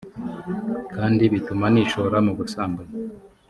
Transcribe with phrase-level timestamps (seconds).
[0.95, 2.93] kandi bituma nishora mu busambanyi